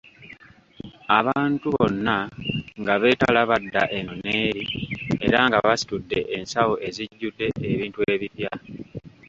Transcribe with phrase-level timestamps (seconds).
[1.19, 2.15] Abantu bonna
[2.79, 4.65] nga beetala badda eno n'eri
[5.25, 8.51] era nga basitudde ensawo ezijudde ebintu ebipya.